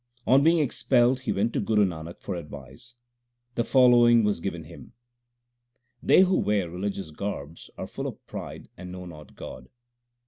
[0.25, 2.95] On being expelled he went to Guru Nanak for advice.
[3.53, 4.93] The following was given him:
[6.01, 9.69] They who wear religious garbs are full of pride and know not God.